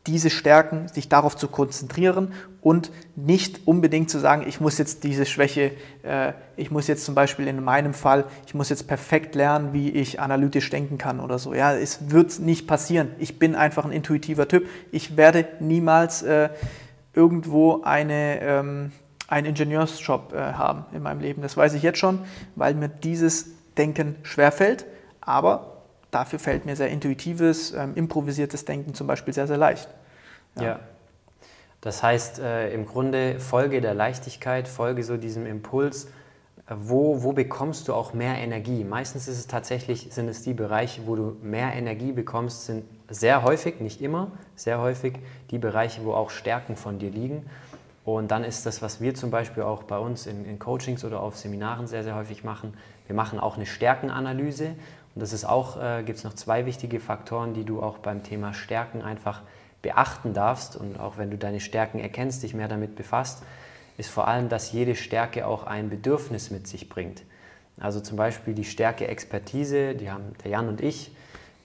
diese 0.09 0.31
Stärken, 0.31 0.87
sich 0.87 1.07
darauf 1.07 1.37
zu 1.37 1.47
konzentrieren 1.47 2.33
und 2.61 2.91
nicht 3.15 3.67
unbedingt 3.67 4.09
zu 4.09 4.17
sagen, 4.17 4.43
ich 4.47 4.59
muss 4.59 4.79
jetzt 4.79 5.03
diese 5.03 5.27
Schwäche, 5.27 5.73
äh, 6.01 6.33
ich 6.57 6.71
muss 6.71 6.87
jetzt 6.87 7.05
zum 7.05 7.13
Beispiel 7.13 7.47
in 7.47 7.63
meinem 7.63 7.93
Fall, 7.93 8.25
ich 8.47 8.55
muss 8.55 8.69
jetzt 8.69 8.87
perfekt 8.87 9.35
lernen, 9.35 9.71
wie 9.71 9.91
ich 9.91 10.19
analytisch 10.19 10.71
denken 10.71 10.97
kann 10.97 11.19
oder 11.19 11.37
so. 11.37 11.53
Ja, 11.53 11.75
es 11.75 12.09
wird 12.09 12.39
nicht 12.39 12.65
passieren. 12.65 13.11
Ich 13.19 13.37
bin 13.37 13.53
einfach 13.53 13.85
ein 13.85 13.91
intuitiver 13.91 14.47
Typ. 14.47 14.67
Ich 14.91 15.15
werde 15.15 15.47
niemals 15.59 16.23
äh, 16.23 16.49
irgendwo 17.13 17.83
eine, 17.83 18.41
ähm, 18.41 18.91
einen 19.27 19.45
Ingenieursjob 19.45 20.33
äh, 20.33 20.53
haben 20.53 20.85
in 20.91 21.03
meinem 21.03 21.19
Leben. 21.19 21.43
Das 21.43 21.55
weiß 21.55 21.75
ich 21.75 21.83
jetzt 21.83 21.99
schon, 21.99 22.21
weil 22.55 22.73
mir 22.73 22.89
dieses 22.89 23.51
Denken 23.77 24.15
schwerfällt. 24.23 24.87
Aber 25.21 25.83
dafür 26.09 26.39
fällt 26.39 26.65
mir 26.65 26.75
sehr 26.75 26.89
intuitives, 26.89 27.73
ähm, 27.73 27.93
improvisiertes 27.93 28.65
Denken 28.65 28.95
zum 28.95 29.05
Beispiel 29.05 29.35
sehr, 29.35 29.45
sehr 29.45 29.57
leicht. 29.57 29.87
Ja. 30.55 30.63
ja. 30.63 30.79
Das 31.81 32.03
heißt, 32.03 32.39
äh, 32.39 32.73
im 32.73 32.85
Grunde 32.85 33.39
Folge 33.39 33.79
der 33.81 33.93
Leichtigkeit, 33.93 34.67
Folge 34.67 35.03
so 35.03 35.15
diesem 35.15 35.45
Impuls, 35.45 36.05
äh, 36.67 36.75
wo, 36.77 37.23
wo 37.23 37.31
bekommst 37.31 37.87
du 37.87 37.93
auch 37.93 38.13
mehr 38.13 38.37
Energie? 38.37 38.83
Meistens 38.83 39.27
ist 39.27 39.39
es 39.39 39.47
tatsächlich, 39.47 40.09
sind 40.11 40.27
es 40.27 40.43
die 40.43 40.53
Bereiche, 40.53 41.07
wo 41.07 41.15
du 41.15 41.37
mehr 41.41 41.73
Energie 41.73 42.11
bekommst, 42.11 42.65
sind 42.65 42.83
sehr 43.09 43.43
häufig, 43.43 43.79
nicht 43.79 44.01
immer, 44.01 44.31
sehr 44.55 44.81
häufig 44.81 45.13
die 45.51 45.57
Bereiche, 45.57 46.03
wo 46.03 46.13
auch 46.13 46.29
Stärken 46.29 46.75
von 46.75 46.99
dir 46.99 47.11
liegen. 47.11 47.45
Und 48.03 48.31
dann 48.31 48.43
ist 48.43 48.65
das, 48.65 48.81
was 48.81 49.01
wir 49.01 49.13
zum 49.15 49.31
Beispiel 49.31 49.63
auch 49.63 49.83
bei 49.83 49.97
uns 49.97 50.25
in, 50.25 50.43
in 50.43 50.59
Coachings 50.59 51.05
oder 51.05 51.21
auf 51.21 51.37
Seminaren 51.37 51.87
sehr, 51.87 52.03
sehr 52.03 52.15
häufig 52.15 52.43
machen, 52.43 52.73
wir 53.07 53.15
machen 53.15 53.39
auch 53.39 53.55
eine 53.55 53.65
Stärkenanalyse. 53.65 54.75
Und 55.15 55.21
das 55.21 55.33
ist 55.33 55.45
auch, 55.45 55.81
äh, 55.81 56.03
gibt 56.03 56.19
es 56.19 56.23
noch 56.23 56.33
zwei 56.33 56.65
wichtige 56.65 56.99
Faktoren, 56.99 57.53
die 57.53 57.63
du 57.63 57.81
auch 57.81 57.97
beim 57.97 58.23
Thema 58.23 58.53
Stärken 58.53 59.01
einfach 59.01 59.41
beachten 59.81 60.33
darfst 60.33 60.75
und 60.75 60.99
auch 60.99 61.17
wenn 61.17 61.31
du 61.31 61.37
deine 61.37 61.59
Stärken 61.59 61.99
erkennst, 61.99 62.43
dich 62.43 62.53
mehr 62.53 62.67
damit 62.67 62.95
befasst, 62.95 63.43
ist 63.97 64.09
vor 64.09 64.27
allem, 64.27 64.49
dass 64.49 64.71
jede 64.71 64.95
Stärke 64.95 65.45
auch 65.45 65.63
ein 65.63 65.89
Bedürfnis 65.89 66.51
mit 66.51 66.67
sich 66.67 66.89
bringt. 66.89 67.23
Also 67.79 67.99
zum 67.99 68.17
Beispiel 68.17 68.53
die 68.53 68.65
Stärke 68.65 69.07
Expertise, 69.07 69.95
die 69.95 70.11
haben 70.11 70.33
der 70.43 70.51
Jan 70.51 70.67
und 70.67 70.81
ich, 70.81 71.11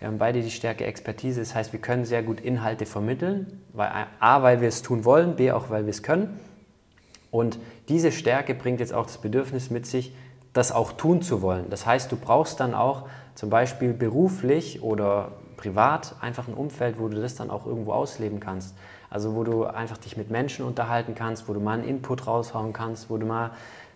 Wir 0.05 0.09
haben 0.09 0.19
beide 0.19 0.43
die 0.43 0.51
Stärke 0.51 0.85
Expertise. 0.85 1.41
Das 1.41 1.55
heißt, 1.55 1.73
wir 1.73 1.81
können 1.81 2.05
sehr 2.05 2.23
gut 2.23 2.39
Inhalte 2.39 2.85
vermitteln. 2.85 3.63
Weil, 3.73 3.91
A, 4.21 4.43
weil 4.43 4.61
wir 4.61 4.69
es 4.69 4.83
tun 4.83 5.07
wollen, 5.07 5.35
B, 5.37 5.51
auch 5.51 5.71
weil 5.71 5.87
wir 5.87 5.91
es 5.91 6.03
können. 6.03 6.39
Und 7.31 7.59
diese 7.89 8.13
Stärke 8.13 8.55
bringt 8.55 8.81
jetzt 8.81 8.93
auch 8.93 9.07
das 9.07 9.17
Bedürfnis 9.17 9.71
mit 9.71 9.87
sich, 9.87 10.15
das 10.53 10.73
auch 10.73 10.93
tun 10.93 11.23
zu 11.23 11.41
wollen. 11.41 11.71
Das 11.71 11.87
heißt, 11.87 12.13
du 12.13 12.17
brauchst 12.17 12.61
dann 12.61 12.75
auch 12.75 13.09
zum 13.35 13.49
Beispiel 13.49 13.95
beruflich 13.95 14.83
oder 14.83 15.33
privat 15.65 16.15
einfach 16.21 16.47
ein 16.47 16.55
Umfeld, 16.55 16.99
wo 16.99 17.09
du 17.09 17.21
das 17.21 17.37
dann 17.37 17.49
auch 17.49 17.67
irgendwo 17.67 17.93
ausleben 17.93 18.39
kannst. 18.39 18.75
Also 19.09 19.35
wo 19.35 19.45
du 19.45 19.65
einfach 19.65 19.97
dich 19.97 20.17
mit 20.17 20.31
Menschen 20.31 20.65
unterhalten 20.65 21.15
kannst, 21.15 21.49
wo 21.49 21.55
du 21.55 21.61
mal 21.61 21.79
einen 21.79 21.89
Input 21.89 22.27
raushauen 22.27 22.75
kannst, 22.75 23.09
wo 23.09 23.17
du 23.17 23.25
mal 23.25 23.53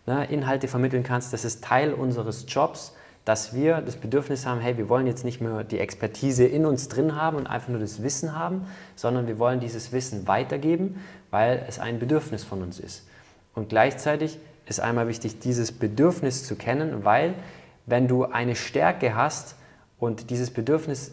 ne, 0.06 0.24
Inhalte 0.30 0.66
vermitteln 0.66 1.02
kannst. 1.02 1.32
Das 1.34 1.44
ist 1.44 1.62
Teil 1.62 1.92
unseres 1.92 2.46
Jobs, 2.48 2.94
dass 3.26 3.54
wir 3.54 3.82
das 3.82 3.96
Bedürfnis 3.96 4.46
haben, 4.46 4.60
hey, 4.60 4.78
wir 4.78 4.88
wollen 4.88 5.06
jetzt 5.06 5.26
nicht 5.26 5.42
mehr 5.42 5.62
die 5.62 5.78
Expertise 5.78 6.46
in 6.46 6.64
uns 6.64 6.88
drin 6.88 7.14
haben 7.14 7.36
und 7.36 7.46
einfach 7.46 7.68
nur 7.68 7.80
das 7.80 8.02
Wissen 8.02 8.34
haben, 8.34 8.66
sondern 8.96 9.26
wir 9.26 9.38
wollen 9.38 9.60
dieses 9.60 9.92
Wissen 9.92 10.26
weitergeben, 10.26 11.04
weil 11.30 11.66
es 11.68 11.78
ein 11.78 11.98
Bedürfnis 11.98 12.44
von 12.44 12.62
uns 12.62 12.80
ist. 12.80 13.06
Und 13.54 13.68
gleichzeitig 13.68 14.38
ist 14.64 14.80
einmal 14.80 15.08
wichtig, 15.08 15.40
dieses 15.40 15.72
Bedürfnis 15.72 16.44
zu 16.44 16.56
kennen, 16.56 17.04
weil 17.04 17.34
wenn 17.84 18.08
du 18.08 18.24
eine 18.24 18.56
Stärke 18.56 19.14
hast 19.14 19.56
und 19.98 20.30
dieses 20.30 20.50
Bedürfnis 20.50 21.12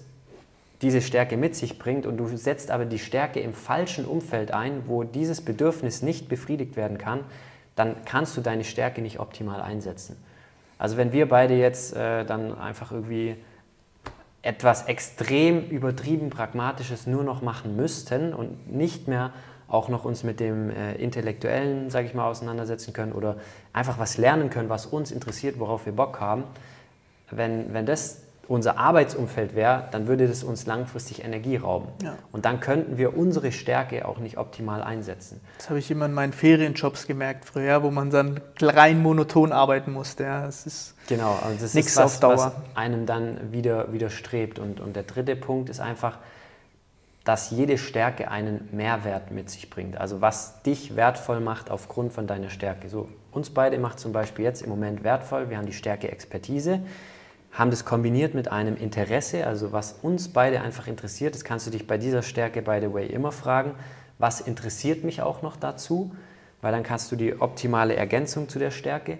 diese 0.85 1.01
Stärke 1.01 1.35
mit 1.35 1.55
sich 1.55 1.79
bringt 1.79 2.05
und 2.05 2.17
du 2.17 2.27
setzt 2.37 2.69
aber 2.69 2.85
die 2.85 2.99
Stärke 2.99 3.39
im 3.39 3.53
falschen 3.53 4.05
Umfeld 4.05 4.51
ein, 4.51 4.83
wo 4.85 5.03
dieses 5.03 5.41
Bedürfnis 5.41 6.03
nicht 6.03 6.29
befriedigt 6.29 6.75
werden 6.75 6.99
kann, 6.99 7.21
dann 7.75 7.95
kannst 8.05 8.37
du 8.37 8.41
deine 8.41 8.63
Stärke 8.63 9.01
nicht 9.01 9.19
optimal 9.19 9.61
einsetzen. 9.61 10.15
Also 10.77 10.95
wenn 10.95 11.11
wir 11.11 11.27
beide 11.27 11.55
jetzt 11.55 11.95
äh, 11.95 12.23
dann 12.23 12.55
einfach 12.55 12.91
irgendwie 12.91 13.35
etwas 14.43 14.85
extrem 14.85 15.69
übertrieben 15.69 16.29
Pragmatisches 16.29 17.07
nur 17.07 17.23
noch 17.23 17.41
machen 17.41 17.75
müssten 17.75 18.35
und 18.35 18.71
nicht 18.71 19.07
mehr 19.07 19.33
auch 19.67 19.89
noch 19.89 20.05
uns 20.05 20.21
mit 20.21 20.39
dem 20.39 20.69
äh, 20.69 20.93
Intellektuellen, 20.97 21.89
sage 21.89 22.05
ich 22.05 22.13
mal, 22.13 22.29
auseinandersetzen 22.29 22.93
können 22.93 23.11
oder 23.11 23.37
einfach 23.73 23.97
was 23.97 24.19
lernen 24.19 24.51
können, 24.51 24.69
was 24.69 24.85
uns 24.85 25.09
interessiert, 25.09 25.57
worauf 25.57 25.87
wir 25.87 25.93
Bock 25.93 26.19
haben. 26.19 26.43
Wenn, 27.31 27.73
wenn 27.73 27.87
das 27.87 28.24
unser 28.47 28.77
Arbeitsumfeld 28.77 29.55
wäre, 29.55 29.87
dann 29.91 30.07
würde 30.07 30.27
das 30.27 30.43
uns 30.43 30.65
langfristig 30.65 31.23
Energie 31.23 31.57
rauben. 31.57 31.87
Ja. 32.03 32.15
Und 32.31 32.45
dann 32.45 32.59
könnten 32.59 32.97
wir 32.97 33.17
unsere 33.17 33.51
Stärke 33.51 34.07
auch 34.07 34.19
nicht 34.19 34.37
optimal 34.37 34.83
einsetzen. 34.83 35.41
Das 35.57 35.69
habe 35.69 35.79
ich 35.79 35.89
immer 35.89 36.05
in 36.05 36.13
meinen 36.13 36.33
Ferienjobs 36.33 37.07
gemerkt 37.07 37.45
früher, 37.45 37.83
wo 37.83 37.91
man 37.91 38.09
dann 38.09 38.39
rein 38.61 39.01
monoton 39.01 39.51
arbeiten 39.51 39.91
musste. 39.91 40.23
Ja, 40.23 40.45
das 40.45 40.65
ist 40.65 40.95
genau, 41.07 41.37
also 41.43 41.57
das 41.61 41.73
nichts 41.73 41.91
ist 41.91 41.97
was, 41.97 42.21
was 42.21 42.51
einem 42.75 43.05
dann 43.05 43.51
wieder 43.51 43.91
widerstrebt. 43.91 44.59
Und, 44.59 44.79
und 44.79 44.95
der 44.95 45.03
dritte 45.03 45.35
Punkt 45.35 45.69
ist 45.69 45.79
einfach, 45.79 46.19
dass 47.23 47.49
jede 47.49 47.79
Stärke 47.79 48.29
einen 48.29 48.69
Mehrwert 48.71 49.31
mit 49.31 49.49
sich 49.49 49.71
bringt. 49.71 49.97
Also 49.97 50.21
was 50.21 50.61
dich 50.61 50.95
wertvoll 50.95 51.39
macht 51.39 51.71
aufgrund 51.71 52.13
von 52.13 52.27
deiner 52.27 52.51
Stärke. 52.51 52.87
So, 52.87 53.09
uns 53.31 53.49
beide 53.49 53.79
macht 53.79 53.99
zum 53.99 54.13
Beispiel 54.13 54.45
jetzt 54.45 54.61
im 54.61 54.69
Moment 54.69 55.03
wertvoll, 55.03 55.49
wir 55.49 55.57
haben 55.57 55.65
die 55.65 55.73
Stärke 55.73 56.11
Expertise, 56.11 56.81
haben 57.55 57.71
das 57.71 57.85
kombiniert 57.85 58.33
mit 58.33 58.51
einem 58.51 58.75
Interesse, 58.75 59.47
also 59.47 59.71
was 59.71 59.95
uns 60.01 60.27
beide 60.27 60.61
einfach 60.61 60.87
interessiert. 60.87 61.33
Das 61.33 61.45
kannst 61.45 61.65
du 61.65 61.71
dich 61.71 61.87
bei 61.87 61.97
dieser 61.97 62.21
Stärke, 62.21 62.61
by 62.61 62.79
the 62.81 62.93
way, 62.93 63.07
immer 63.07 63.31
fragen, 63.31 63.75
was 64.19 64.41
interessiert 64.41 65.03
mich 65.05 65.21
auch 65.21 65.41
noch 65.41 65.55
dazu, 65.55 66.13
weil 66.61 66.73
dann 66.73 66.83
kannst 66.83 67.11
du 67.11 67.15
die 67.15 67.39
optimale 67.39 67.95
Ergänzung 67.95 68.49
zu 68.49 68.59
der 68.59 68.71
Stärke. 68.71 69.19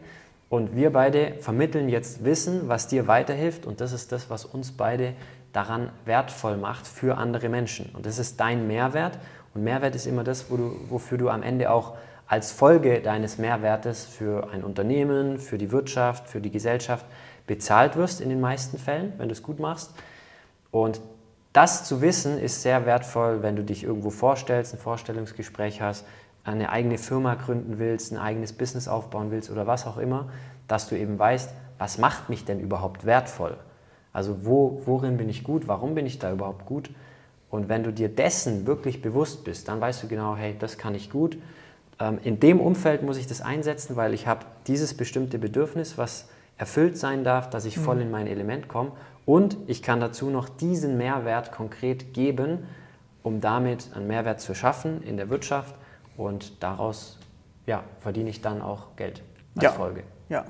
Und 0.50 0.76
wir 0.76 0.92
beide 0.92 1.36
vermitteln 1.40 1.88
jetzt 1.88 2.26
Wissen, 2.26 2.68
was 2.68 2.88
dir 2.88 3.08
weiterhilft 3.08 3.66
und 3.66 3.80
das 3.80 3.94
ist 3.94 4.12
das, 4.12 4.30
was 4.30 4.44
uns 4.44 4.74
beide 4.74 5.14
daran 5.54 5.90
wertvoll 6.04 6.58
macht 6.58 6.86
für 6.86 7.18
andere 7.18 7.48
Menschen. 7.48 7.90
Und 7.94 8.06
das 8.06 8.20
ist 8.20 8.40
dein 8.42 8.68
Mehrwert. 8.68 9.18
Und 9.54 9.64
Mehrwert 9.64 9.96
ist 9.96 10.06
immer 10.06 10.26
das, 10.26 10.52
wo 10.52 10.58
du, 10.58 10.76
wofür 10.90 11.18
du 11.18 11.30
am 11.30 11.42
Ende 11.42 11.72
auch 11.72 11.96
als 12.28 12.52
Folge 12.52 13.00
deines 13.02 13.38
Mehrwertes 13.38 14.04
für 14.06 14.50
ein 14.52 14.64
Unternehmen, 14.64 15.40
für 15.40 15.58
die 15.58 15.72
Wirtschaft, 15.72 16.28
für 16.28 16.42
die 16.42 16.52
Gesellschaft 16.52 17.06
bezahlt 17.48 17.96
wirst 17.96 18.22
in 18.22 18.30
den 18.30 18.42
meisten 18.42 18.78
Fällen, 18.78 19.14
wenn 19.18 19.28
du 19.28 19.34
es 19.34 19.44
gut 19.44 19.60
machst. 19.60 19.92
Und 20.72 21.00
das 21.54 21.86
zu 21.86 22.02
wissen 22.02 22.38
ist 22.38 22.62
sehr 22.62 22.86
wertvoll, 22.86 23.42
wenn 23.42 23.56
du 23.56 23.64
dich 23.64 23.84
irgendwo 23.84 24.10
vorstellst, 24.10 24.74
ein 24.74 24.80
Vorstellungsgespräch 24.80 25.82
hast, 25.82 26.06
eine 26.44 26.70
eigene 26.70 26.98
Firma 26.98 27.36
gründen 27.36 27.80
willst, 27.80 28.12
ein 28.12 28.18
eigenes 28.18 28.54
Business 28.54 28.88
aufbauen 28.88 29.32
willst 29.32 29.50
oder 29.50 29.66
was 29.66 29.88
auch 29.88 29.98
immer, 29.98 30.30
dass 30.68 30.88
du 30.90 30.98
eben 30.98 31.18
weißt, 31.18 31.50
was 31.78 31.98
macht 31.98 32.30
mich 32.30 32.46
denn 32.46 32.60
überhaupt 32.60 33.06
wertvoll? 33.06 33.58
Also 34.14 34.46
wo, 34.46 34.82
worin 34.86 35.18
bin 35.18 35.30
ich 35.30 35.44
gut? 35.44 35.68
Warum 35.68 35.96
bin 35.96 36.06
ich 36.06 36.20
da 36.20 36.32
überhaupt 36.32 36.66
gut? 36.66 36.90
Und 37.50 37.70
wenn 37.70 37.84
du 37.84 37.92
dir 37.92 38.10
dessen 38.10 38.66
wirklich 38.68 39.02
bewusst 39.02 39.44
bist, 39.44 39.68
dann 39.68 39.82
weißt 39.82 40.04
du 40.04 40.08
genau, 40.08 40.36
hey, 40.36 40.56
das 40.58 40.78
kann 40.78 40.96
ich 40.96 41.10
gut. 41.10 41.38
Ähm, 42.00 42.20
in 42.24 42.40
dem 42.40 42.60
Umfeld 42.60 43.02
muss 43.04 43.18
ich 43.18 43.28
das 43.28 43.42
einsetzen, 43.42 43.96
weil 43.96 44.14
ich 44.14 44.28
habe 44.28 44.46
dieses 44.68 44.94
bestimmte 44.94 45.40
Bedürfnis, 45.40 45.98
was 45.98 46.28
erfüllt 46.58 46.98
sein 46.98 47.24
darf, 47.24 47.50
dass 47.50 47.66
ich 47.66 47.78
voll 47.78 47.96
mhm. 47.96 48.02
in 48.02 48.12
mein 48.12 48.28
Element 48.28 48.68
komme. 48.68 48.92
Und 49.26 49.58
ich 49.68 49.82
kann 49.82 50.00
dazu 50.00 50.30
noch 50.30 50.50
diesen 50.50 50.98
Mehrwert 50.98 51.52
konkret 51.52 52.14
geben, 52.14 52.68
um 53.24 53.42
damit 53.42 53.90
einen 53.96 54.08
Mehrwert 54.08 54.40
zu 54.40 54.54
schaffen 54.54 55.02
in 55.02 55.18
der 55.18 55.30
Wirtschaft. 55.30 55.76
Und 56.16 56.64
daraus 56.64 57.20
ja, 57.66 57.84
verdiene 58.00 58.30
ich 58.30 58.42
dann 58.42 58.62
auch 58.62 58.96
Geld 58.96 59.24
als 59.56 59.64
ja. 59.64 59.72
Folge. 59.72 60.04
Ja, 60.30 60.46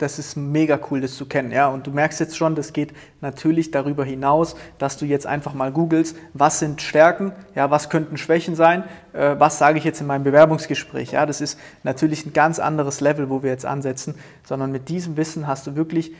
das 0.00 0.18
ist 0.18 0.36
mega 0.36 0.78
cool, 0.90 1.00
das 1.00 1.14
zu 1.14 1.26
kennen. 1.26 1.52
Ja? 1.52 1.68
Und 1.68 1.86
du 1.86 1.90
merkst 1.90 2.20
jetzt 2.20 2.36
schon, 2.36 2.54
das 2.54 2.72
geht 2.72 2.92
natürlich 3.20 3.70
darüber 3.70 4.04
hinaus, 4.04 4.56
dass 4.78 4.96
du 4.96 5.04
jetzt 5.04 5.26
einfach 5.26 5.54
mal 5.54 5.70
googelst, 5.72 6.16
was 6.32 6.58
sind 6.58 6.80
Stärken, 6.80 7.32
ja, 7.54 7.70
was 7.70 7.90
könnten 7.90 8.16
Schwächen 8.16 8.54
sein, 8.54 8.84
äh, 9.12 9.36
was 9.38 9.58
sage 9.58 9.78
ich 9.78 9.84
jetzt 9.84 10.00
in 10.00 10.06
meinem 10.06 10.24
Bewerbungsgespräch. 10.24 11.12
Ja? 11.12 11.26
Das 11.26 11.40
ist 11.40 11.58
natürlich 11.82 12.24
ein 12.24 12.32
ganz 12.32 12.58
anderes 12.58 13.00
Level, 13.00 13.28
wo 13.28 13.42
wir 13.42 13.50
jetzt 13.50 13.66
ansetzen, 13.66 14.14
sondern 14.44 14.72
mit 14.72 14.88
diesem 14.88 15.16
Wissen 15.16 15.46
hast 15.46 15.66
du 15.66 15.76
wirklich, 15.76 16.12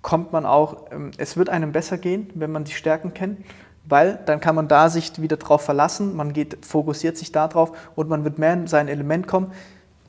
kommt 0.00 0.32
man 0.32 0.46
auch, 0.46 0.90
ähm, 0.90 1.10
es 1.18 1.36
wird 1.36 1.48
einem 1.48 1.72
besser 1.72 1.98
gehen, 1.98 2.30
wenn 2.34 2.50
man 2.50 2.64
die 2.64 2.72
Stärken 2.72 3.14
kennt. 3.14 3.38
Weil 3.84 4.20
dann 4.26 4.40
kann 4.40 4.54
man 4.54 4.68
da 4.68 4.88
sich 4.88 5.20
wieder 5.20 5.36
drauf 5.36 5.62
verlassen, 5.62 6.14
man 6.14 6.32
geht, 6.32 6.64
fokussiert 6.64 7.16
sich 7.18 7.32
darauf 7.32 7.72
und 7.96 8.08
man 8.08 8.22
wird 8.22 8.38
mehr 8.38 8.52
in 8.52 8.66
sein 8.68 8.86
Element 8.86 9.26
kommen. 9.26 9.50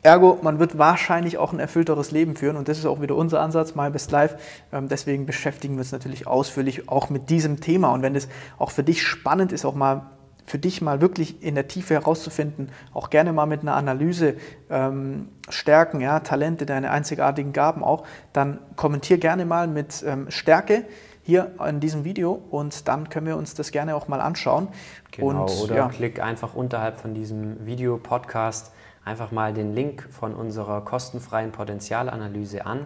Ergo, 0.04 0.38
man 0.42 0.60
wird 0.60 0.78
wahrscheinlich 0.78 1.38
auch 1.38 1.54
ein 1.54 1.60
erfüllteres 1.60 2.12
Leben 2.12 2.36
führen 2.36 2.58
und 2.58 2.68
das 2.68 2.78
ist 2.78 2.86
auch 2.86 3.02
wieder 3.02 3.16
unser 3.16 3.40
Ansatz, 3.40 3.74
My 3.74 3.90
Best 3.90 4.12
Life. 4.12 4.38
Ähm, 4.74 4.90
deswegen 4.90 5.26
beschäftigen 5.26 5.76
wir 5.76 5.80
uns 5.80 5.94
natürlich 5.94 6.28
ausführlich 6.28 6.90
auch 6.90 7.10
mit 7.10 7.30
diesem 7.30 7.62
Thema 7.62 7.94
und 7.94 8.02
wenn 8.02 8.14
es 8.14 8.28
auch 8.60 8.72
für 8.72 8.84
dich 8.84 9.02
spannend 9.02 9.54
ist, 9.54 9.64
auch 9.64 9.76
mal 9.76 10.08
für 10.46 10.60
dich 10.60 10.82
mal 10.82 11.00
wirklich 11.00 11.42
in 11.42 11.56
der 11.56 11.70
Tiefe 11.70 11.94
herauszufinden, 11.94 12.70
auch 12.94 13.10
gerne 13.10 13.32
mal 13.32 13.46
mit 13.46 13.62
einer 13.62 13.76
Analyse 13.76 14.36
ähm, 14.70 15.30
Stärken, 15.48 16.02
ja, 16.02 16.20
Talente, 16.20 16.66
deine 16.66 16.92
einzigartigen 16.92 17.54
Gaben 17.54 17.82
auch, 17.82 18.04
dann 18.34 18.60
kommentier 18.76 19.18
gerne 19.20 19.46
mal 19.46 19.70
mit 19.70 20.04
ähm, 20.06 20.30
Stärke 20.30 20.84
hier 21.24 21.52
in 21.68 21.80
diesem 21.80 22.04
Video 22.04 22.40
und 22.52 22.88
dann 22.88 23.10
können 23.10 23.26
wir 23.26 23.38
uns 23.38 23.56
das 23.56 23.72
gerne 23.72 23.96
auch 23.96 24.08
mal 24.08 24.22
anschauen. 24.22 24.68
Genau, 25.12 25.44
und, 25.44 25.52
oder 25.62 25.76
ja. 25.76 25.88
klick 25.88 26.22
einfach 26.22 26.54
unterhalb 26.54 27.00
von 27.00 27.14
diesem 27.14 27.66
Video-Podcast 27.66 28.74
einfach 29.06 29.32
mal 29.32 29.54
den 29.54 29.74
Link 29.74 30.08
von 30.12 30.34
unserer 30.34 30.82
kostenfreien 30.82 31.52
Potenzialanalyse 31.52 32.66
an, 32.66 32.86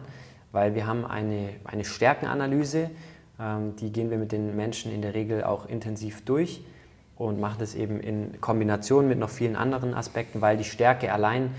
weil 0.52 0.76
wir 0.76 0.88
haben 0.88 1.06
eine, 1.06 1.50
eine 1.66 1.84
Stärkenanalyse, 1.84 2.92
ähm, 3.40 3.76
die 3.76 3.92
gehen 3.92 4.12
wir 4.12 4.18
mit 4.18 4.32
den 4.32 4.56
Menschen 4.56 4.92
in 4.92 5.02
der 5.02 5.14
Regel 5.14 5.44
auch 5.44 5.68
intensiv 5.68 6.24
durch 6.24 6.64
und 7.16 7.40
machen 7.40 7.58
das 7.60 7.74
eben 7.74 8.00
in 8.00 8.40
Kombination 8.40 9.08
mit 9.08 9.18
noch 9.18 9.30
vielen 9.30 9.56
anderen 9.56 9.94
Aspekten, 9.94 10.42
weil 10.42 10.58
die 10.58 10.64
Stärke 10.64 11.12
allein 11.12 11.52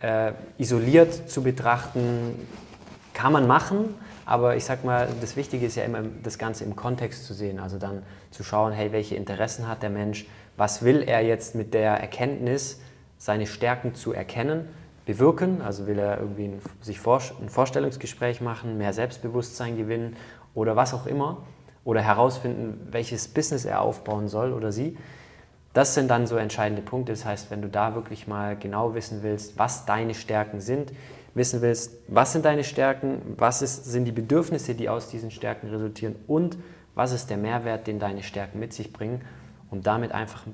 äh, 0.00 0.32
isoliert 0.58 1.28
zu 1.28 1.42
betrachten 1.42 2.36
kann 3.12 3.32
man 3.32 3.46
machen, 3.46 3.94
aber 4.26 4.56
ich 4.56 4.64
sag 4.64 4.84
mal, 4.84 5.08
das 5.20 5.36
Wichtige 5.36 5.66
ist 5.66 5.76
ja 5.76 5.84
immer, 5.84 6.02
das 6.22 6.38
Ganze 6.38 6.64
im 6.64 6.76
Kontext 6.76 7.26
zu 7.26 7.34
sehen. 7.34 7.58
Also 7.58 7.78
dann 7.78 8.02
zu 8.30 8.44
schauen, 8.44 8.72
hey, 8.72 8.92
welche 8.92 9.16
Interessen 9.16 9.66
hat 9.66 9.82
der 9.82 9.90
Mensch, 9.90 10.26
was 10.56 10.84
will 10.84 11.02
er 11.02 11.20
jetzt 11.22 11.54
mit 11.54 11.74
der 11.74 11.94
Erkenntnis, 12.00 12.80
seine 13.18 13.46
Stärken 13.46 13.94
zu 13.94 14.12
erkennen, 14.12 14.68
bewirken. 15.04 15.62
Also 15.62 15.86
will 15.86 15.98
er 15.98 16.18
irgendwie 16.18 16.44
ein, 16.44 16.62
sich 16.80 17.00
vor, 17.00 17.20
ein 17.40 17.48
Vorstellungsgespräch 17.48 18.40
machen, 18.40 18.78
mehr 18.78 18.92
Selbstbewusstsein 18.92 19.76
gewinnen 19.76 20.16
oder 20.54 20.76
was 20.76 20.94
auch 20.94 21.06
immer. 21.06 21.38
Oder 21.82 22.02
herausfinden, 22.02 22.88
welches 22.90 23.26
Business 23.28 23.64
er 23.64 23.80
aufbauen 23.80 24.28
soll 24.28 24.52
oder 24.52 24.70
sie. 24.70 24.96
Das 25.72 25.94
sind 25.94 26.08
dann 26.08 26.26
so 26.26 26.36
entscheidende 26.36 26.82
Punkte. 26.82 27.12
Das 27.12 27.24
heißt, 27.24 27.50
wenn 27.50 27.62
du 27.62 27.68
da 27.68 27.94
wirklich 27.94 28.26
mal 28.26 28.56
genau 28.56 28.94
wissen 28.94 29.22
willst, 29.22 29.58
was 29.58 29.86
deine 29.86 30.14
Stärken 30.14 30.60
sind, 30.60 30.92
wissen 31.34 31.62
willst, 31.62 31.92
was 32.08 32.32
sind 32.32 32.44
deine 32.44 32.64
Stärken, 32.64 33.22
was 33.36 33.62
ist, 33.62 33.84
sind 33.84 34.04
die 34.04 34.12
Bedürfnisse, 34.12 34.74
die 34.74 34.88
aus 34.88 35.08
diesen 35.08 35.30
Stärken 35.30 35.68
resultieren 35.68 36.16
und 36.26 36.56
was 36.94 37.12
ist 37.12 37.30
der 37.30 37.36
Mehrwert, 37.36 37.86
den 37.86 37.98
deine 37.98 38.22
Stärken 38.22 38.58
mit 38.58 38.72
sich 38.72 38.92
bringen, 38.92 39.22
um 39.70 39.82
damit 39.82 40.12
einfach 40.12 40.44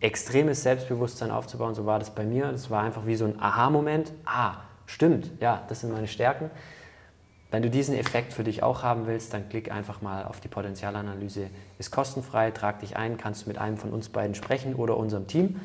extremes 0.00 0.62
Selbstbewusstsein 0.62 1.30
aufzubauen. 1.30 1.74
So 1.74 1.86
war 1.86 1.98
das 1.98 2.14
bei 2.14 2.24
mir. 2.24 2.52
Das 2.52 2.70
war 2.70 2.82
einfach 2.82 3.06
wie 3.06 3.16
so 3.16 3.24
ein 3.24 3.40
Aha-Moment. 3.40 4.12
Ah, 4.26 4.56
stimmt, 4.86 5.30
ja, 5.40 5.62
das 5.68 5.80
sind 5.80 5.92
meine 5.92 6.06
Stärken. 6.08 6.50
Wenn 7.50 7.62
du 7.62 7.70
diesen 7.70 7.94
Effekt 7.94 8.32
für 8.32 8.44
dich 8.44 8.62
auch 8.62 8.82
haben 8.82 9.06
willst, 9.06 9.32
dann 9.32 9.48
klick 9.48 9.70
einfach 9.70 10.02
mal 10.02 10.24
auf 10.24 10.40
die 10.40 10.48
Potenzialanalyse. 10.48 11.50
Ist 11.78 11.90
kostenfrei, 11.92 12.50
trag 12.50 12.80
dich 12.80 12.96
ein, 12.96 13.16
kannst 13.16 13.46
mit 13.46 13.58
einem 13.58 13.76
von 13.76 13.92
uns 13.92 14.08
beiden 14.08 14.34
sprechen 14.34 14.74
oder 14.74 14.96
unserem 14.96 15.26
Team. 15.28 15.60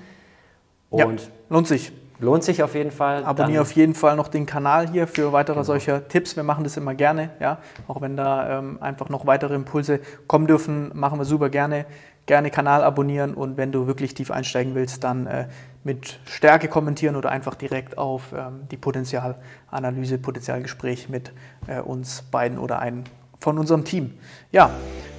Und 0.90 1.22
ja, 1.22 1.28
lohnt 1.50 1.68
sich. 1.68 1.92
Lohnt 2.22 2.44
sich 2.44 2.62
auf 2.64 2.76
jeden 2.76 2.92
Fall. 2.92 3.24
Abonniere 3.24 3.62
auf 3.62 3.72
jeden 3.72 3.94
Fall 3.94 4.16
noch 4.18 4.28
den 4.28 4.46
Kanal 4.46 4.90
hier 4.90 5.08
für 5.08 5.32
weitere 5.32 5.56
genau. 5.56 5.64
solcher 5.64 6.08
Tipps. 6.08 6.36
Wir 6.36 6.44
machen 6.44 6.66
das 6.66 6.76
immer 6.76 6.94
gerne, 6.94 7.30
ja. 7.40 7.60
Auch 7.88 8.02
wenn 8.02 8.18
da 8.18 8.60
ähm, 8.60 8.78
einfach 8.82 9.08
noch 9.08 9.26
weitere 9.26 9.56
Impulse 9.56 10.02
kommen 10.28 10.46
dürfen, 10.46 10.92
machen 10.94 11.18
wir 11.18 11.26
super 11.26 11.50
gerne. 11.50 11.86
Gerne 12.26 12.52
Kanal 12.52 12.84
abonnieren 12.84 13.34
und 13.34 13.58
wenn 13.58 13.72
du 13.72 13.88
wirklich 13.88 14.14
tief 14.14 14.30
einsteigen 14.30 14.76
willst, 14.76 15.04
dann 15.04 15.26
äh, 15.28 15.48
mit 15.84 16.20
Stärke 16.26 16.68
kommentieren 16.68 17.16
oder 17.16 17.32
einfach 17.32 17.56
direkt 17.56 17.98
auf 17.98 18.34
ähm, 18.34 18.68
die 18.70 18.78
Potenzialanalyse, 18.78 20.18
Potenzialgespräch 20.18 21.10
mit 21.10 21.32
äh, 21.68 21.80
uns 21.80 22.22
beiden 22.24 22.60
oder 22.60 22.80
einem 22.80 23.06
von 23.40 23.58
unserem 23.58 23.86
Team. 23.86 24.14
Ja, 24.52 24.70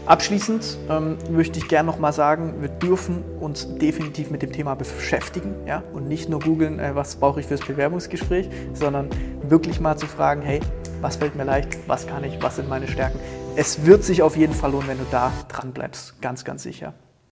abschließend 0.07 0.79
ähm, 0.89 1.19
möchte 1.31 1.59
ich 1.59 1.69
gerne 1.69 1.87
nochmal 1.87 2.13
sagen, 2.13 2.55
wir 2.61 2.69
dürfen 2.69 3.25
uns 3.41 3.77
definitiv 3.79 4.31
mit 4.31 4.43
dem 4.43 4.53
Thema 4.53 4.75
beschäftigen 4.75 5.55
ja? 5.67 5.83
und 5.93 6.09
nicht 6.09 6.29
nur 6.29 6.41
googeln, 6.41 6.79
äh, 6.79 6.95
was 6.95 7.17
brauche 7.17 7.41
ich 7.41 7.47
fürs 7.47 7.61
Bewerbungsgespräch, 7.61 8.49
sondern 8.75 9.09
wirklich 9.43 9.81
mal 9.81 9.97
zu 9.97 10.07
fragen, 10.07 10.43
hey, 10.43 10.61
was 11.01 11.17
fällt 11.17 11.37
mir 11.37 11.45
leicht, 11.45 11.79
was 11.87 12.07
kann 12.07 12.25
ich, 12.25 12.43
was 12.43 12.57
sind 12.57 12.69
meine 12.69 12.89
Stärken. 12.89 13.19
Es 13.57 13.85
wird 13.87 14.05
sich 14.05 14.23
auf 14.23 14.37
jeden 14.37 14.55
Fall 14.55 14.73
lohnen, 14.73 14.89
wenn 14.89 14.99
du 14.99 15.07
da 15.11 15.33
dran 15.49 15.73
bleibst, 15.73 16.21
ganz, 16.21 16.45
ganz 16.45 16.63
sicher. 16.63 16.95